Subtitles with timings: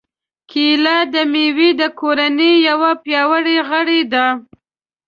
[0.51, 4.27] کېله د مېوې د کورنۍ یو پیاوړی غړی دی.